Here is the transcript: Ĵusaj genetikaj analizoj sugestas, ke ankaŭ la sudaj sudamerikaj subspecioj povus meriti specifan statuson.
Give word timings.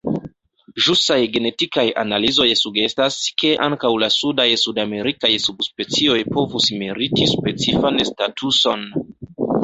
Ĵusaj 0.83 1.17
genetikaj 1.33 1.83
analizoj 2.03 2.47
sugestas, 2.61 3.17
ke 3.41 3.51
ankaŭ 3.65 3.91
la 4.03 4.09
sudaj 4.15 4.47
sudamerikaj 4.61 5.31
subspecioj 5.43 6.17
povus 6.37 6.71
meriti 6.79 7.27
specifan 7.33 8.01
statuson. 8.11 8.87